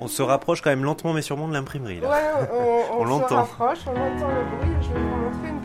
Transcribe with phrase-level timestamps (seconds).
[0.00, 2.00] On se rapproche quand même lentement mais sûrement de l'imprimerie.
[2.00, 2.06] Ouais,
[2.52, 4.76] on, on, se rapproche, on entend le bruit.
[4.82, 5.57] Je vais vous montrer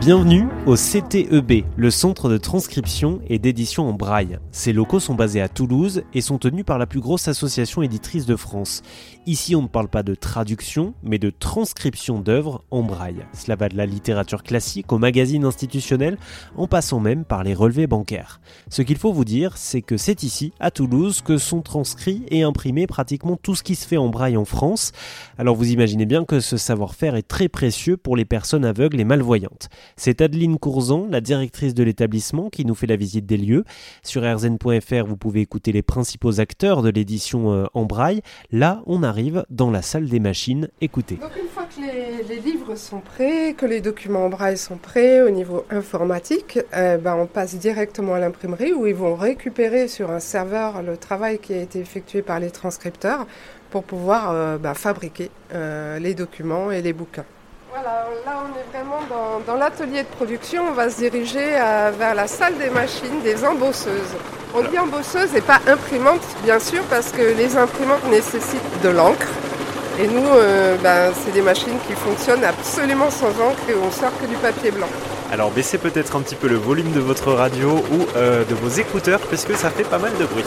[0.00, 4.38] Bienvenue au CTEB, le centre de transcription et d'édition en braille.
[4.50, 8.26] Ces locaux sont basés à Toulouse et sont tenus par la plus grosse association éditrice
[8.26, 8.82] de France.
[9.24, 13.24] Ici, on ne parle pas de traduction, mais de transcription d'œuvres en braille.
[13.32, 16.18] Cela va de la littérature classique au magazine institutionnel,
[16.56, 18.40] en passant même par les relevés bancaires.
[18.68, 22.42] Ce qu'il faut vous dire, c'est que c'est ici, à Toulouse, que sont transcrits et
[22.42, 24.92] imprimés pratiquement tout ce qui se fait en braille en France.
[25.38, 29.04] Alors vous imaginez bien que ce savoir-faire est très précieux pour les personnes aveugles et
[29.04, 29.70] malvoyantes.
[29.96, 33.64] C'est Adeline Courzan, la directrice de l'établissement, qui nous fait la visite des lieux.
[34.02, 38.20] Sur rzn.fr, vous pouvez écouter les principaux acteurs de l'édition euh, en braille.
[38.50, 40.68] Là, on arrive dans la salle des machines.
[40.80, 41.16] Écoutez.
[41.16, 41.80] Donc une fois que
[42.28, 46.98] les, livres sont prêts, que les documents en braille sont prêts au niveau informatique, euh,
[46.98, 51.38] ben, on passe directement à l'imprimerie où ils vont récupérer sur un serveur le travail
[51.38, 53.26] qui a été effectué par les transcripteurs
[53.70, 55.30] pour pouvoir euh, ben, fabriquer
[55.98, 57.24] les documents et les bouquins.
[57.86, 58.98] Là on est vraiment
[59.46, 60.64] dans, l'atelier de production.
[60.70, 64.14] On va se diriger euh, vers la salle des machines, des embosseuses.
[64.56, 69.28] On dit embosseuse et pas imprimante, bien sûr, parce que les imprimantes nécessitent de l'encre.
[70.00, 74.10] Et nous, euh, ben, c'est des machines qui fonctionnent absolument sans encre et on sort
[74.20, 74.88] que du papier blanc.
[75.30, 78.68] Alors baissez peut-être un petit peu le volume de votre radio ou euh, de vos
[78.68, 80.44] écouteurs, puisque ça fait pas mal de bruit.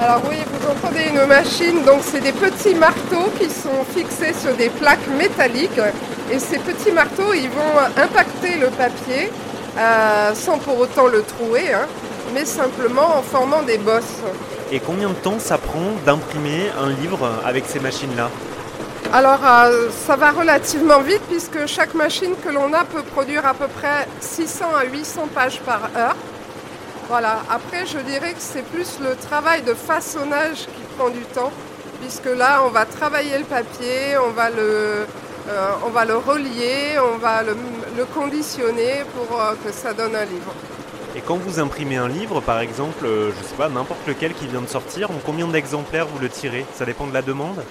[0.00, 4.54] Alors oui, vous entendez une machine, donc c'est des petits marteaux qui sont fixés sur
[4.56, 5.80] des plaques métalliques.
[6.32, 9.30] Et ces petits marteaux, ils vont impacter le papier
[9.78, 11.86] euh, sans pour autant le trouer, hein,
[12.34, 14.22] mais simplement en formant des bosses.
[14.72, 18.30] Et combien de temps ça prend d'imprimer un livre avec ces machines-là?
[19.12, 23.54] Alors euh, ça va relativement vite puisque chaque machine que l'on a peut produire à
[23.54, 26.16] peu près 600 à 800 pages par heure.
[27.08, 31.52] Voilà, après je dirais que c'est plus le travail de façonnage qui prend du temps,
[32.00, 35.06] puisque là on va travailler le papier, on va le,
[35.48, 37.54] euh, relier, on va le,
[38.06, 40.54] conditionner pour euh, que ça donne un livre.
[41.14, 44.46] Et quand vous imprimez un livre, par exemple, euh, je sais pas, n'importe lequel qui
[44.46, 46.64] vient de sortir, en combien d'exemplaires vous le tirez?
[46.74, 47.62] Ça dépend de la demande?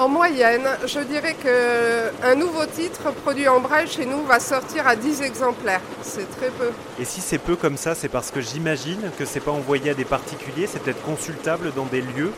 [0.00, 4.96] En moyenne, je dirais qu'un nouveau titre produit en braille chez nous va sortir à
[4.96, 5.82] 10 exemplaires.
[6.02, 6.70] C'est très peu.
[6.98, 9.94] Et si c'est peu comme ça, c'est parce que j'imagine que c'est pas envoyé à
[9.94, 12.32] des particuliers, c'est peut-être consultable dans des lieux?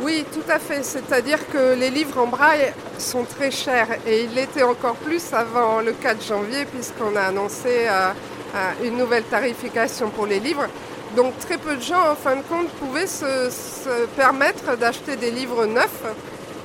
[0.00, 0.82] Oui, tout à fait.
[0.82, 5.80] C'est-à-dire que les livres en braille sont très chers et il l'était encore plus avant
[5.80, 8.10] le 4 janvier puisqu'on a annoncé euh,
[8.56, 10.66] euh, une nouvelle tarification pour les livres.
[11.14, 15.64] Donc très peu de gens, en fin de compte, pouvaient se permettre d'acheter des livres
[15.64, 16.04] neufs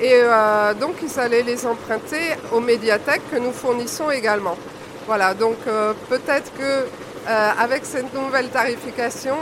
[0.00, 4.56] et euh, donc, ils allaient les emprunter aux médiathèques que nous fournissons également.
[5.06, 9.36] Voilà, donc euh, peut-être que euh, avec cette nouvelle tarification,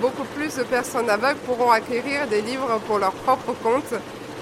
[0.00, 3.92] beaucoup plus de personnes aveugles pourront acquérir des livres pour leur propre compte.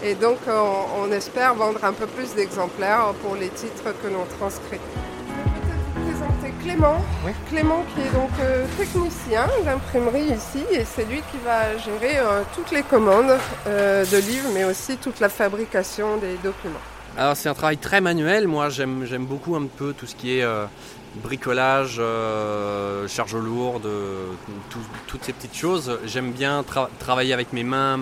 [0.04, 4.78] Et donc, on espère vendre un peu plus d'exemplaires pour les titres que l'on transcrit.
[6.66, 6.96] Clément.
[7.48, 12.42] Clément qui est donc euh, technicien d'imprimerie ici et c'est lui qui va gérer euh,
[12.54, 16.80] toutes les commandes euh, de livres mais aussi toute la fabrication des documents.
[17.16, 20.46] Alors c'est un travail très manuel, moi j'aime beaucoup un peu tout ce qui est
[21.22, 21.98] bricolage,
[23.08, 23.88] charge lourde,
[25.06, 25.98] toutes ces petites choses.
[26.04, 26.62] J'aime bien
[26.98, 28.00] travailler avec mes mains,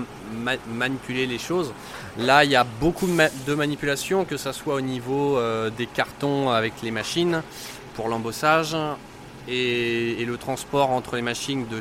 [0.68, 1.72] manipuler les choses.
[2.18, 5.38] Là, il y a beaucoup de manipulation, que ce soit au niveau
[5.78, 7.40] des cartons avec les machines,
[7.94, 8.76] pour l'embossage
[9.48, 11.80] et, le transport entre les machines de,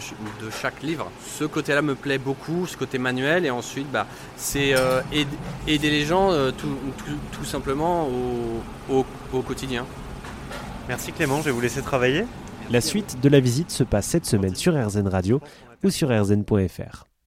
[0.49, 1.09] chaque livre.
[1.25, 4.05] Ce côté-là me plaît beaucoup, ce côté manuel, et ensuite bah,
[4.37, 5.01] c'est euh,
[5.67, 8.07] aider les gens euh, tout, simplement
[8.89, 9.85] au, au quotidien.
[10.87, 12.25] Merci Clément, je vais vous laisser travailler.
[12.69, 15.41] La suite de la visite se passe cette semaine sur RZN Radio
[15.83, 17.12] ou sur rzn.fr.